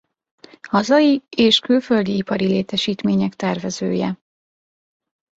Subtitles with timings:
[0.67, 4.19] Hazai és külföldi ipari létesítmények tervezője.